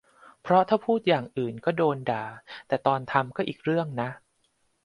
[0.41, 2.25] เพราะถ้าพูดอย่างอื่นก็โดนด่า
[2.67, 4.09] แต่ตอนทำก็อีกเรื่องนะ